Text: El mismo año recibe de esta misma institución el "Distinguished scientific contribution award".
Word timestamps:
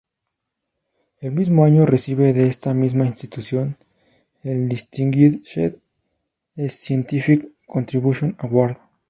El 1.19 1.31
mismo 1.33 1.63
año 1.63 1.85
recibe 1.85 2.33
de 2.33 2.47
esta 2.47 2.73
misma 2.73 3.05
institución 3.05 3.77
el 4.41 4.67
"Distinguished 4.67 5.75
scientific 6.57 7.47
contribution 7.67 8.35
award". 8.39 8.77